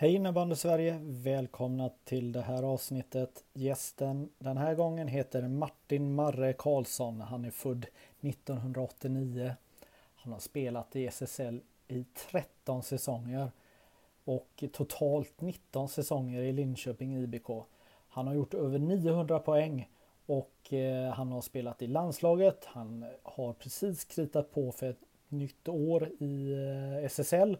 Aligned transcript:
Hej 0.00 0.14
innebandy 0.14 0.54
Sverige! 0.54 0.98
Välkomna 1.02 1.90
till 2.04 2.32
det 2.32 2.40
här 2.40 2.62
avsnittet. 2.62 3.44
Gästen 3.52 4.28
den 4.38 4.56
här 4.56 4.74
gången 4.74 5.08
heter 5.08 5.48
Martin 5.48 6.14
Marre 6.14 6.52
Karlsson. 6.52 7.20
Han 7.20 7.44
är 7.44 7.50
född 7.50 7.86
1989. 8.20 9.54
Han 10.14 10.32
har 10.32 10.40
spelat 10.40 10.96
i 10.96 11.06
SSL 11.06 11.60
i 11.88 12.04
13 12.30 12.82
säsonger 12.82 13.50
och 14.24 14.64
totalt 14.72 15.40
19 15.40 15.88
säsonger 15.88 16.42
i 16.42 16.52
Linköping 16.52 17.16
IBK. 17.16 17.48
Han 18.08 18.26
har 18.26 18.34
gjort 18.34 18.54
över 18.54 18.78
900 18.78 19.38
poäng 19.38 19.88
och 20.26 20.72
eh, 20.72 21.12
han 21.12 21.32
har 21.32 21.40
spelat 21.40 21.82
i 21.82 21.86
landslaget. 21.86 22.64
Han 22.64 23.06
har 23.22 23.52
precis 23.52 24.04
kritat 24.04 24.52
på 24.52 24.72
för 24.72 24.90
ett 24.90 25.04
nytt 25.28 25.68
år 25.68 26.08
i 26.18 26.52
eh, 26.52 27.04
SSL. 27.04 27.56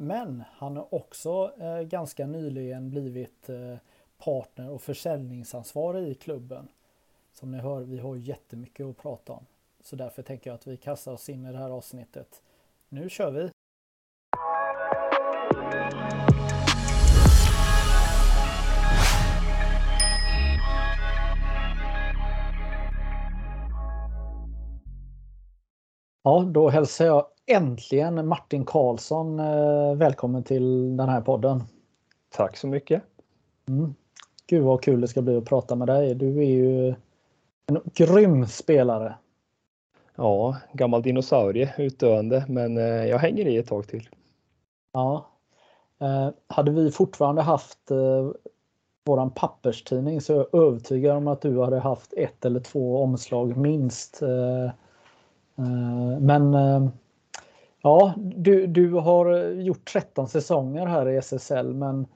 Men 0.00 0.44
han 0.52 0.76
har 0.76 0.94
också 0.94 1.52
eh, 1.60 1.80
ganska 1.80 2.26
nyligen 2.26 2.90
blivit 2.90 3.48
eh, 3.48 3.76
partner 4.18 4.70
och 4.70 4.82
försäljningsansvarig 4.82 6.08
i 6.08 6.14
klubben. 6.14 6.68
Som 7.32 7.50
ni 7.50 7.58
hör, 7.58 7.80
vi 7.80 7.98
har 7.98 8.16
jättemycket 8.16 8.86
att 8.86 8.96
prata 8.96 9.32
om. 9.32 9.46
Så 9.80 9.96
därför 9.96 10.22
tänker 10.22 10.50
jag 10.50 10.54
att 10.54 10.66
vi 10.66 10.76
kastar 10.76 11.12
oss 11.12 11.28
in 11.28 11.46
i 11.46 11.52
det 11.52 11.58
här 11.58 11.70
avsnittet. 11.70 12.42
Nu 12.88 13.08
kör 13.08 13.30
vi! 13.30 13.50
Ja, 26.22 26.50
då 26.52 26.68
hälsar 26.68 27.06
jag 27.06 27.26
äntligen 27.48 28.28
Martin 28.28 28.64
Karlsson 28.64 29.40
eh, 29.40 29.94
välkommen 29.94 30.42
till 30.42 30.96
den 30.96 31.08
här 31.08 31.20
podden. 31.20 31.62
Tack 32.30 32.56
så 32.56 32.66
mycket. 32.66 33.02
Mm. 33.68 33.94
Gud 34.46 34.62
vad 34.62 34.82
kul 34.82 35.00
det 35.00 35.08
ska 35.08 35.22
bli 35.22 35.36
att 35.36 35.44
prata 35.44 35.74
med 35.74 35.88
dig. 35.88 36.14
Du 36.14 36.38
är 36.38 36.46
ju 36.46 36.88
en 37.66 37.80
grym 37.94 38.46
spelare. 38.46 39.14
Ja, 40.16 40.56
gammal 40.72 41.02
dinosaurie 41.02 41.74
utdöende, 41.78 42.44
men 42.48 42.76
eh, 42.76 42.84
jag 42.84 43.18
hänger 43.18 43.46
i 43.46 43.56
ett 43.56 43.68
tag 43.68 43.86
till. 43.86 44.08
Ja. 44.92 45.26
Eh, 46.00 46.28
hade 46.46 46.70
vi 46.70 46.90
fortfarande 46.90 47.42
haft 47.42 47.78
våran 49.04 49.30
papperstidning 49.30 50.20
så 50.20 50.32
är 50.32 50.36
jag 50.36 50.62
övertygad 50.62 51.16
om 51.16 51.28
att 51.28 51.40
du 51.40 51.60
hade 51.60 51.78
haft 51.78 52.12
ett 52.12 52.44
eller 52.44 52.60
två 52.60 53.02
omslag 53.02 53.56
minst 53.56 54.22
men 56.20 56.54
ja, 57.82 58.14
du, 58.16 58.66
du 58.66 58.92
har 58.92 59.32
eh, 59.32 59.60
gjort 59.60 59.84
13 59.92 60.28
säsonger 60.28 60.86
här 60.86 61.08
i 61.08 61.16
SSL 61.16 61.74
men 61.74 62.06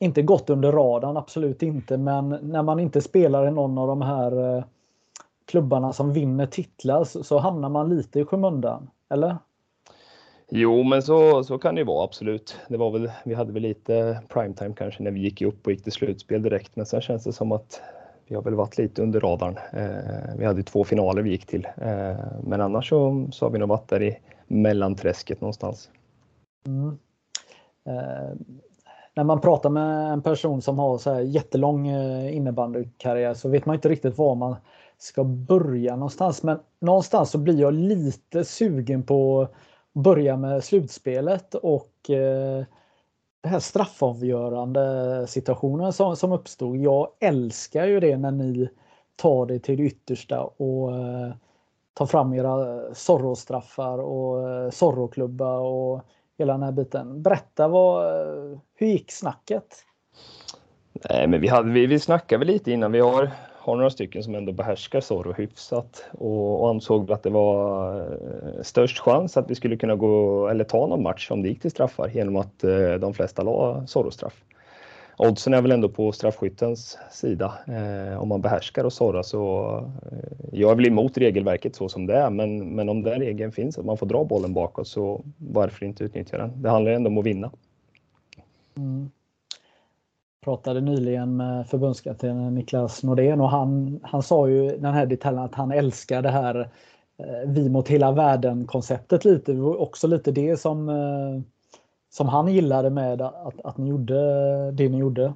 inte 0.00 0.22
gått 0.22 0.50
under 0.50 0.72
radarn, 0.72 1.16
absolut 1.16 1.62
inte. 1.62 1.96
Men 1.96 2.28
när 2.28 2.62
man 2.62 2.80
inte 2.80 3.00
spelar 3.00 3.48
i 3.48 3.50
någon 3.50 3.78
av 3.78 3.88
de 3.88 4.02
här 4.02 4.56
eh, 4.56 4.64
klubbarna 5.46 5.92
som 5.92 6.12
vinner 6.12 6.46
titlar 6.46 7.04
så, 7.04 7.24
så 7.24 7.38
hamnar 7.38 7.68
man 7.68 7.96
lite 7.96 8.20
i 8.20 8.24
skymundan, 8.24 8.90
eller? 9.10 9.36
Jo, 10.50 10.82
men 10.82 11.02
så, 11.02 11.44
så 11.44 11.58
kan 11.58 11.74
det 11.74 11.80
ju 11.80 11.84
vara 11.84 12.04
absolut. 12.04 12.56
Det 12.68 12.76
var 12.76 12.90
väl, 12.90 13.10
vi 13.24 13.34
hade 13.34 13.52
väl 13.52 13.62
lite 13.62 14.22
primetime 14.28 14.74
kanske 14.76 15.02
när 15.02 15.10
vi 15.10 15.20
gick 15.20 15.42
upp 15.42 15.66
och 15.66 15.72
gick 15.72 15.82
till 15.82 15.92
slutspel 15.92 16.42
direkt, 16.42 16.76
men 16.76 16.86
sen 16.86 17.00
känns 17.00 17.24
det 17.24 17.32
som 17.32 17.52
att 17.52 17.80
vi 18.28 18.34
har 18.34 18.42
väl 18.42 18.54
varit 18.54 18.78
lite 18.78 19.02
under 19.02 19.20
radarn. 19.20 19.58
Eh, 19.72 20.36
vi 20.38 20.44
hade 20.44 20.62
två 20.62 20.84
finaler 20.84 21.22
vi 21.22 21.30
gick 21.30 21.46
till, 21.46 21.66
eh, 21.76 22.16
men 22.42 22.60
annars 22.60 22.88
så, 22.88 23.28
så 23.32 23.46
har 23.46 23.50
vi 23.50 23.58
nog 23.58 23.68
varit 23.68 23.88
där 23.88 24.02
i 24.02 24.18
mellanträsket 24.46 25.40
någonstans. 25.40 25.90
Mm. 26.66 26.98
Eh, 27.86 28.36
när 29.14 29.24
man 29.24 29.40
pratar 29.40 29.70
med 29.70 30.12
en 30.12 30.22
person 30.22 30.62
som 30.62 30.78
har 30.78 30.98
så 30.98 31.12
här 31.14 31.20
jättelång 31.20 31.88
eh, 31.88 32.36
innebandykarriär 32.36 33.34
så 33.34 33.48
vet 33.48 33.66
man 33.66 33.74
inte 33.74 33.88
riktigt 33.88 34.18
var 34.18 34.34
man 34.34 34.56
ska 34.98 35.24
börja 35.24 35.96
någonstans. 35.96 36.42
Men 36.42 36.58
någonstans 36.80 37.30
så 37.30 37.38
blir 37.38 37.60
jag 37.60 37.74
lite 37.74 38.44
sugen 38.44 39.02
på 39.02 39.42
att 39.42 39.52
börja 39.92 40.36
med 40.36 40.64
slutspelet 40.64 41.54
och 41.54 42.10
eh, 42.10 42.64
den 43.42 43.52
här 43.52 43.60
straffavgörande 43.60 45.26
situationen 45.26 45.92
som, 45.92 46.16
som 46.16 46.32
uppstod. 46.32 46.76
Jag 46.76 47.08
älskar 47.20 47.86
ju 47.86 48.00
det 48.00 48.16
när 48.16 48.30
ni 48.30 48.68
tar 49.16 49.46
det 49.46 49.58
till 49.58 49.76
det 49.76 49.82
yttersta 49.82 50.42
och 50.42 50.96
eh, 50.96 51.32
tar 51.94 52.06
fram 52.06 52.34
era 52.34 52.80
Zorro-straffar 52.94 53.98
och 53.98 54.50
eh, 54.50 54.70
Zorro-klubba 54.70 55.58
och 55.58 56.04
hela 56.38 56.52
den 56.52 56.62
här 56.62 56.72
biten. 56.72 57.22
Berätta, 57.22 57.68
vad, 57.68 58.06
eh, 58.06 58.58
hur 58.74 58.86
gick 58.86 59.12
snacket? 59.12 59.84
Nej, 61.10 61.26
men 61.26 61.40
vi, 61.40 61.48
hade, 61.48 61.70
vi, 61.70 61.86
vi 61.86 62.00
snackade 62.00 62.38
väl 62.38 62.48
lite 62.48 62.72
innan. 62.72 62.92
Vi 62.92 63.00
har 63.00 63.30
har 63.68 63.76
några 63.76 63.90
stycken 63.90 64.22
som 64.22 64.34
ändå 64.34 64.52
behärskar 64.52 65.00
Zorro 65.00 65.32
hyfsat 65.32 66.04
och, 66.12 66.62
och 66.62 66.70
ansåg 66.70 67.12
att 67.12 67.22
det 67.22 67.30
var 67.30 67.96
eh, 68.00 68.62
störst 68.62 68.98
chans 68.98 69.36
att 69.36 69.50
vi 69.50 69.54
skulle 69.54 69.76
kunna 69.76 69.96
gå 69.96 70.48
eller 70.48 70.64
ta 70.64 70.86
någon 70.86 71.02
match 71.02 71.30
om 71.30 71.42
det 71.42 71.48
gick 71.48 71.60
till 71.60 71.70
straffar 71.70 72.08
genom 72.08 72.36
att 72.36 72.64
eh, 72.64 72.94
de 72.94 73.14
flesta 73.14 73.42
la 73.42 73.86
Zorro-straff. 73.86 74.44
Oddsen 75.16 75.54
är 75.54 75.62
väl 75.62 75.72
ändå 75.72 75.88
på 75.88 76.12
straffskyttens 76.12 76.98
sida. 77.10 77.58
Eh, 77.66 78.22
om 78.22 78.28
man 78.28 78.40
behärskar 78.40 78.84
och 78.84 78.92
Zorra 78.92 79.22
så 79.22 79.76
eh, 80.12 80.48
jag 80.52 80.70
är 80.70 80.74
väl 80.74 80.86
emot 80.86 81.18
regelverket 81.18 81.76
så 81.76 81.88
som 81.88 82.06
det 82.06 82.16
är, 82.16 82.30
men, 82.30 82.74
men 82.74 82.88
om 82.88 83.02
den 83.02 83.20
regeln 83.20 83.52
finns 83.52 83.78
att 83.78 83.84
man 83.84 83.96
får 83.96 84.06
dra 84.06 84.24
bollen 84.24 84.54
bakåt 84.54 84.88
så 84.88 85.24
varför 85.38 85.86
inte 85.86 86.04
utnyttja 86.04 86.38
den? 86.38 86.62
Det 86.62 86.70
handlar 86.70 86.92
ändå 86.92 87.10
om 87.10 87.18
att 87.18 87.26
vinna. 87.26 87.50
Mm 88.76 89.10
pratade 90.44 90.80
nyligen 90.80 91.36
med 91.36 91.68
förbundskaptenen 91.68 92.54
Niklas 92.54 93.02
Nordén 93.02 93.40
och 93.40 93.50
han, 93.50 94.00
han 94.02 94.22
sa 94.22 94.48
ju 94.48 94.78
den 94.78 94.94
här 94.94 95.06
detaljen 95.06 95.42
att 95.42 95.54
han 95.54 95.72
älskar 95.72 96.22
det 96.22 96.30
här 96.30 96.70
eh, 97.18 97.50
vi 97.50 97.68
mot 97.68 97.88
hela 97.88 98.12
världen 98.12 98.66
konceptet 98.66 99.24
lite. 99.24 99.52
Det 99.52 99.60
var 99.60 99.76
också 99.76 100.06
lite 100.06 100.32
det 100.32 100.56
som, 100.56 100.88
eh, 100.88 101.40
som 102.10 102.28
han 102.28 102.48
gillade 102.48 102.90
med 102.90 103.22
att, 103.22 103.60
att 103.64 103.78
ni 103.78 103.88
gjorde 103.88 104.14
det 104.72 104.88
ni 104.88 104.98
gjorde. 104.98 105.34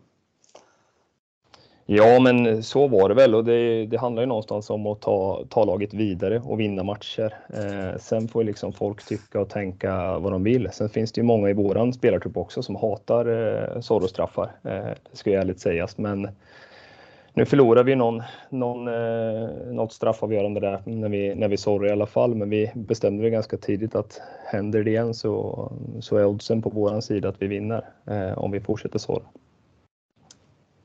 Ja, 1.86 2.20
men 2.20 2.62
så 2.62 2.88
var 2.88 3.08
det 3.08 3.14
väl 3.14 3.34
och 3.34 3.44
det, 3.44 3.86
det 3.86 3.98
handlar 3.98 4.22
ju 4.22 4.26
någonstans 4.26 4.70
om 4.70 4.86
att 4.86 5.00
ta, 5.00 5.44
ta 5.48 5.64
laget 5.64 5.94
vidare 5.94 6.42
och 6.44 6.60
vinna 6.60 6.82
matcher. 6.82 7.34
Eh, 7.54 7.98
sen 7.98 8.28
får 8.28 8.44
liksom 8.44 8.72
folk 8.72 9.06
tycka 9.08 9.40
och 9.40 9.48
tänka 9.48 10.18
vad 10.18 10.32
de 10.32 10.42
vill. 10.42 10.68
Sen 10.72 10.88
finns 10.88 11.12
det 11.12 11.20
ju 11.20 11.24
många 11.24 11.50
i 11.50 11.52
våran 11.52 11.92
spelartrupp 11.92 12.36
också 12.36 12.62
som 12.62 12.76
hatar 12.76 13.26
eh, 13.26 13.80
Zorro-straffar. 13.80 14.50
Eh, 14.62 14.94
det 15.10 15.16
ska 15.16 15.30
ju 15.30 15.36
ärligt 15.36 15.60
sägas, 15.60 15.98
men 15.98 16.28
nu 17.34 17.44
förlorar 17.44 17.84
vi 17.84 17.94
någon, 17.94 18.22
någon, 18.50 18.88
eh, 18.88 19.48
något 19.72 19.92
straffavgörande 19.92 20.60
där 20.60 20.82
när 20.84 21.08
vi, 21.08 21.34
när 21.34 21.48
vi 21.48 21.56
Zorro 21.56 21.86
i 21.86 21.90
alla 21.90 22.06
fall, 22.06 22.34
men 22.34 22.50
vi 22.50 22.70
bestämde 22.74 23.30
ganska 23.30 23.56
tidigt 23.56 23.94
att 23.94 24.20
händer 24.46 24.84
det 24.84 24.90
igen 24.90 25.14
så, 25.14 25.72
så 26.00 26.16
är 26.16 26.24
oddsen 26.24 26.62
på 26.62 26.70
våran 26.70 27.02
sida 27.02 27.28
att 27.28 27.42
vi 27.42 27.46
vinner 27.46 27.84
eh, 28.06 28.38
om 28.38 28.50
vi 28.50 28.60
fortsätter 28.60 28.98
Zorro. 28.98 29.24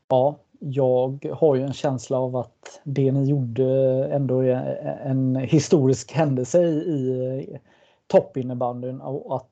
Ja, 0.10 0.36
jag 0.60 1.26
har 1.34 1.56
ju 1.56 1.62
en 1.62 1.74
känsla 1.74 2.18
av 2.18 2.36
att 2.36 2.82
det 2.84 3.12
ni 3.12 3.30
gjorde 3.30 3.66
ändå 4.12 4.40
är 4.40 5.00
en 5.06 5.36
historisk 5.36 6.12
händelse 6.12 6.64
i 6.64 7.60
toppinnebandyn 8.08 9.02
och 9.02 9.36
att 9.36 9.52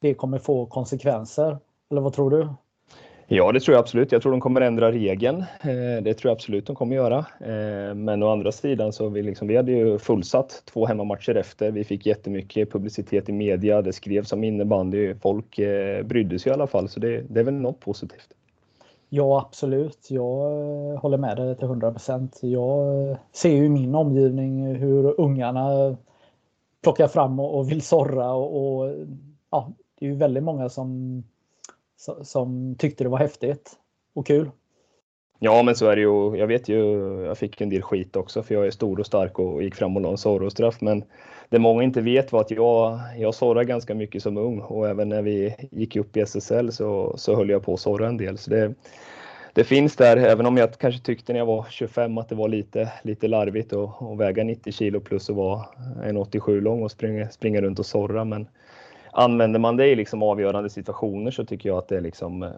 det 0.00 0.14
kommer 0.14 0.38
få 0.38 0.66
konsekvenser. 0.66 1.58
Eller 1.90 2.00
vad 2.00 2.12
tror 2.12 2.30
du? 2.30 2.48
Ja, 3.32 3.52
det 3.52 3.60
tror 3.60 3.74
jag 3.74 3.82
absolut. 3.82 4.12
Jag 4.12 4.22
tror 4.22 4.32
de 4.32 4.40
kommer 4.40 4.60
ändra 4.60 4.92
regeln. 4.92 5.40
Eh, 5.40 6.02
det 6.02 6.14
tror 6.14 6.30
jag 6.30 6.34
absolut 6.34 6.66
de 6.66 6.76
kommer 6.76 6.96
göra. 6.96 7.18
Eh, 7.40 7.94
men 7.94 8.22
å 8.22 8.32
andra 8.32 8.52
sidan 8.52 8.92
så 8.92 9.08
vi, 9.08 9.22
liksom, 9.22 9.48
vi 9.48 9.56
hade 9.56 9.72
ju 9.72 9.98
fullsatt 9.98 10.62
två 10.64 10.86
hemmamatcher 10.86 11.34
efter. 11.34 11.70
Vi 11.70 11.84
fick 11.84 12.06
jättemycket 12.06 12.72
publicitet 12.72 13.28
i 13.28 13.32
media. 13.32 13.82
Det 13.82 13.92
skrevs 13.92 14.32
om 14.32 14.44
innebandy. 14.44 15.14
Folk 15.14 15.58
eh, 15.58 16.02
brydde 16.02 16.38
sig 16.38 16.50
i 16.50 16.52
alla 16.52 16.66
fall, 16.66 16.88
så 16.88 17.00
det, 17.00 17.20
det 17.28 17.40
är 17.40 17.44
väl 17.44 17.54
något 17.54 17.80
positivt. 17.80 18.28
Ja, 19.12 19.40
absolut. 19.46 20.10
Jag 20.10 20.52
eh, 20.92 21.00
håller 21.00 21.18
med 21.18 21.36
dig 21.36 21.56
till 21.56 21.64
100 21.64 21.90
procent. 21.92 22.38
Jag 22.42 23.10
eh, 23.10 23.16
ser 23.32 23.50
ju 23.50 23.64
i 23.64 23.68
min 23.68 23.94
omgivning 23.94 24.64
eh, 24.64 24.76
hur 24.76 25.20
ungarna 25.20 25.96
plockar 26.82 27.08
fram 27.08 27.40
och, 27.40 27.58
och 27.58 27.70
vill 27.70 27.82
sorra 27.82 28.32
och, 28.32 28.78
och, 28.80 28.94
ja, 29.50 29.72
det 29.98 30.06
är 30.06 30.10
ju 30.10 30.16
väldigt 30.16 30.42
många 30.42 30.68
som, 30.68 31.22
som 32.22 32.74
tyckte 32.78 33.04
det 33.04 33.10
var 33.10 33.18
häftigt 33.18 33.72
och 34.14 34.26
kul. 34.26 34.50
Ja, 35.42 35.62
men 35.62 35.74
så 35.74 35.86
är 35.86 35.96
det 35.96 36.02
ju. 36.02 36.36
Jag 36.36 36.46
vet 36.46 36.68
ju, 36.68 36.76
jag 37.24 37.38
fick 37.38 37.60
en 37.60 37.68
del 37.68 37.82
skit 37.82 38.16
också 38.16 38.42
för 38.42 38.54
jag 38.54 38.66
är 38.66 38.70
stor 38.70 39.00
och 39.00 39.06
stark 39.06 39.38
och 39.38 39.62
gick 39.62 39.74
fram 39.74 39.96
och 39.96 40.02
la 40.02 40.10
en 40.10 40.18
Zorro-straff. 40.18 40.80
Men 40.80 41.04
det 41.48 41.58
många 41.58 41.82
inte 41.82 42.00
vet 42.00 42.32
var 42.32 42.40
att 42.40 42.50
jag, 42.50 43.00
jag 43.18 43.34
sorrade 43.34 43.64
ganska 43.64 43.94
mycket 43.94 44.22
som 44.22 44.36
ung 44.36 44.60
och 44.60 44.88
även 44.88 45.08
när 45.08 45.22
vi 45.22 45.56
gick 45.70 45.96
upp 45.96 46.16
i 46.16 46.20
SSL 46.20 46.72
så, 46.72 47.14
så 47.16 47.36
höll 47.36 47.50
jag 47.50 47.62
på 47.62 47.74
att 47.74 47.80
sorra 47.80 48.08
en 48.08 48.16
del. 48.16 48.38
Så 48.38 48.50
det, 48.50 48.74
det 49.52 49.64
finns 49.64 49.96
där, 49.96 50.16
även 50.16 50.46
om 50.46 50.56
jag 50.56 50.78
kanske 50.78 51.00
tyckte 51.00 51.32
när 51.32 51.40
jag 51.40 51.46
var 51.46 51.66
25 51.70 52.18
att 52.18 52.28
det 52.28 52.34
var 52.34 52.48
lite, 52.48 52.92
lite 53.02 53.28
larvigt 53.28 53.72
att, 53.72 54.02
att 54.02 54.18
väga 54.18 54.44
90 54.44 54.72
kilo 54.72 55.00
plus 55.00 55.28
och 55.28 55.36
vara 55.36 55.64
1,87 56.04 56.60
lång 56.60 56.82
och 56.82 56.90
springa, 56.90 57.28
springa 57.28 57.60
runt 57.60 57.78
och 57.78 57.86
sorra. 57.86 58.24
Men 58.24 58.46
använder 59.12 59.60
man 59.60 59.76
det 59.76 59.86
i 59.86 59.96
liksom 59.96 60.22
avgörande 60.22 60.70
situationer 60.70 61.30
så 61.30 61.44
tycker 61.44 61.68
jag 61.68 61.78
att 61.78 61.88
det 61.88 61.96
är 61.96 62.00
liksom, 62.00 62.42
eh, 62.42 62.50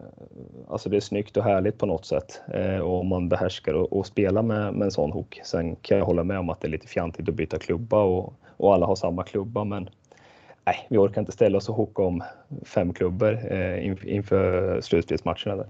alltså 0.69 0.88
det 0.88 0.96
är 0.96 1.00
snyggt 1.00 1.37
och 1.37 1.44
härligt 1.44 1.78
på 1.78 1.87
något 1.87 2.06
sätt. 2.06 2.40
Eh, 2.49 2.78
och 2.78 3.00
om 3.00 3.08
man 3.08 3.28
behärskar 3.28 3.75
och, 3.75 3.93
och 3.93 4.06
spela 4.06 4.43
med, 4.43 4.75
med 4.75 4.84
en 4.84 4.90
sån 4.90 5.12
hook. 5.12 5.40
Sen 5.44 5.76
kan 5.76 5.99
jag 5.99 6.04
hålla 6.04 6.25
med 6.25 6.38
om 6.38 6.50
att 6.50 6.60
det 6.60 6.66
är 6.66 6.70
lite 6.70 6.88
fjantigt 6.88 7.28
att 7.28 7.34
byta 7.34 7.58
klubba 7.58 8.02
och, 8.02 8.34
och 8.56 8.75
alla 8.75 8.87
har 8.87 8.96
samma 8.96 9.22
klubba. 9.22 9.64
Men 9.64 9.88
nej, 10.64 10.87
vi 10.90 10.99
orkar 10.99 11.20
inte 11.20 11.32
ställa 11.32 11.58
oss 11.58 11.69
och 11.69 11.75
hooka 11.75 12.02
om 12.02 12.22
fem 12.64 12.93
klubbor 12.93 13.52
eh, 13.52 13.87
inför 14.05 14.81
slutspelsmatcherna. 14.81 15.56
Där. 15.56 15.66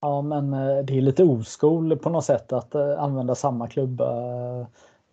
Ja, 0.00 0.22
men 0.22 0.52
eh, 0.52 0.84
det 0.84 0.96
är 0.96 1.00
lite 1.00 1.24
oskol 1.24 1.96
på 1.96 2.10
något 2.10 2.24
sätt 2.24 2.52
att 2.52 2.74
eh, 2.74 3.02
använda 3.02 3.34
samma 3.34 3.68
klubba 3.68 4.10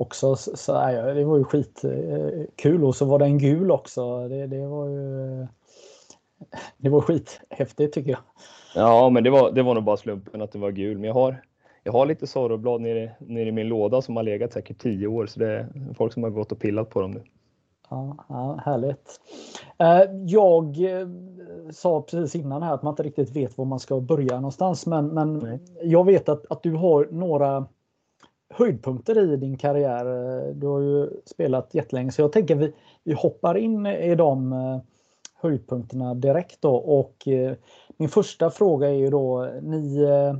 också. 0.03 0.35
Så, 0.35 0.71
ja, 0.71 1.13
det 1.13 1.25
var 1.25 1.38
ju 1.38 1.44
skitkul 1.44 2.81
eh, 2.81 2.88
och 2.88 2.95
så 2.95 3.05
var 3.05 3.19
det 3.19 3.25
en 3.25 3.38
gul 3.38 3.71
också. 3.71 4.27
Det, 4.27 4.47
det 4.47 4.67
var 4.67 4.88
ju 4.88 5.47
det 6.77 6.89
var 6.89 7.01
skithäftigt 7.01 7.94
tycker 7.94 8.11
jag. 8.11 8.19
Ja, 8.75 9.09
men 9.09 9.23
det 9.23 9.29
var, 9.29 9.51
det 9.51 9.63
var 9.63 9.73
nog 9.73 9.83
bara 9.83 9.97
slumpen 9.97 10.41
att 10.41 10.51
det 10.51 10.59
var 10.59 10.71
gul. 10.71 10.97
Men 10.97 11.07
jag 11.07 11.13
har, 11.13 11.41
jag 11.83 11.94
har 11.94 12.05
lite 12.05 12.27
sorroblad 12.27 12.81
nere, 12.81 13.11
nere 13.19 13.50
i 13.50 13.51
min 13.51 13.67
låda 13.67 14.01
som 14.01 14.15
har 14.15 14.23
legat 14.23 14.53
säkert 14.53 14.81
tio 14.81 15.07
år. 15.07 15.25
Så 15.25 15.39
det 15.39 15.47
är 15.47 15.94
folk 15.97 16.13
som 16.13 16.23
har 16.23 16.29
gått 16.29 16.51
och 16.51 16.59
pillat 16.59 16.89
på 16.89 17.01
dem 17.01 17.11
nu. 17.11 17.23
Ja, 17.89 18.25
ja, 18.29 18.59
härligt. 18.65 19.19
Jag 20.25 20.77
sa 21.71 22.01
precis 22.01 22.35
innan 22.35 22.63
här 22.63 22.73
att 22.73 22.83
man 22.83 22.91
inte 22.91 23.03
riktigt 23.03 23.35
vet 23.35 23.57
var 23.57 23.65
man 23.65 23.79
ska 23.79 24.00
börja 24.00 24.35
någonstans. 24.35 24.85
Men, 24.85 25.07
men 25.07 25.59
jag 25.81 26.05
vet 26.05 26.29
att, 26.29 26.51
att 26.51 26.63
du 26.63 26.71
har 26.71 27.07
några 27.11 27.65
höjdpunkter 28.55 29.33
i 29.33 29.38
din 29.38 29.57
karriär. 29.57 30.05
Du 30.53 30.67
har 30.67 30.79
ju 30.79 31.09
spelat 31.25 31.73
jättelänge 31.73 32.11
så 32.11 32.21
jag 32.21 32.31
tänker 32.31 32.55
vi, 32.55 32.73
vi 33.03 33.13
hoppar 33.13 33.57
in 33.57 33.85
i 33.85 34.15
de 34.15 34.53
eh, 34.53 34.79
höjdpunkterna 35.33 36.13
direkt 36.13 36.61
då. 36.61 36.75
Och 36.75 37.27
eh, 37.27 37.55
min 37.97 38.09
första 38.09 38.50
fråga 38.50 38.88
är 38.89 38.94
ju 38.94 39.09
då, 39.09 39.51
ni 39.61 40.01
eh, 40.01 40.35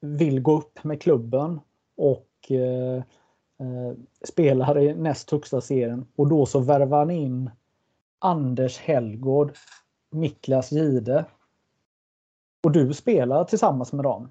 vill 0.00 0.40
gå 0.40 0.58
upp 0.58 0.84
med 0.84 1.02
klubben 1.02 1.60
och 1.96 2.24
spelar 4.24 4.78
i 4.78 4.94
näst 4.94 5.30
högsta 5.30 5.60
serien 5.60 6.06
och 6.16 6.28
då 6.28 6.46
så 6.46 6.60
värvar 6.60 7.04
ni 7.04 7.14
in 7.14 7.50
Anders 8.18 8.78
Hellgård, 8.78 9.52
Niklas 10.10 10.72
Gide. 10.72 11.24
Och 12.62 12.72
du 12.72 12.94
spelar 12.94 13.44
tillsammans 13.44 13.92
med 13.92 14.04
dem. 14.04 14.28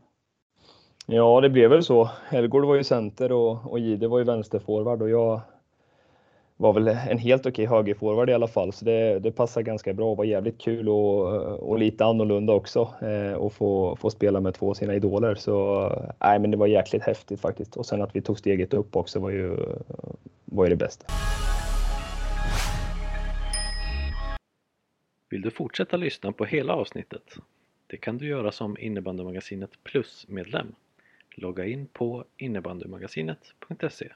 Ja, 1.09 1.41
det 1.41 1.49
blev 1.49 1.69
väl 1.69 1.83
så. 1.83 2.09
Helgård 2.29 2.65
var 2.65 2.75
ju 2.75 2.83
center 2.83 3.31
och, 3.31 3.71
och 3.71 3.79
Gide 3.79 4.07
var 4.07 4.17
ju 4.17 4.23
vänsterforward 4.23 5.01
och 5.01 5.09
jag 5.09 5.41
var 6.57 6.73
väl 6.73 6.87
en 6.87 7.17
helt 7.17 7.45
okej 7.45 7.65
högerforward 7.65 8.29
i 8.29 8.33
alla 8.33 8.47
fall, 8.47 8.73
så 8.73 8.85
det, 8.85 9.19
det 9.19 9.31
passade 9.31 9.63
ganska 9.63 9.93
bra 9.93 10.11
och 10.11 10.17
var 10.17 10.25
jävligt 10.25 10.61
kul 10.61 10.89
och, 10.89 11.25
och 11.69 11.79
lite 11.79 12.05
annorlunda 12.05 12.53
också 12.53 12.93
eh, 13.01 13.33
och 13.33 13.53
få, 13.53 13.95
få 13.95 14.09
spela 14.09 14.39
med 14.39 14.53
två 14.53 14.69
av 14.69 14.73
sina 14.73 14.95
idoler. 14.95 15.35
Så 15.35 15.89
nej, 16.19 16.39
men 16.39 16.51
det 16.51 16.57
var 16.57 16.67
jäkligt 16.67 17.03
häftigt 17.03 17.41
faktiskt. 17.41 17.77
Och 17.77 17.85
sen 17.85 18.01
att 18.01 18.15
vi 18.15 18.21
tog 18.21 18.39
steget 18.39 18.73
upp 18.73 18.95
också 18.95 19.19
var 19.19 19.29
ju, 19.29 19.57
var 20.45 20.65
ju 20.65 20.69
det 20.69 20.75
bästa. 20.75 21.05
Vill 25.29 25.41
du 25.41 25.51
fortsätta 25.51 25.97
lyssna 25.97 26.31
på 26.31 26.45
hela 26.45 26.73
avsnittet? 26.73 27.35
Det 27.87 27.97
kan 27.97 28.17
du 28.17 28.27
göra 28.27 28.51
som 28.51 28.77
Innebandymagasinet 28.79 29.83
Plus-medlem. 29.83 30.75
Logga 31.37 31.65
in 31.65 31.87
på 31.87 32.25
innebandymagasinet.se 32.37 34.13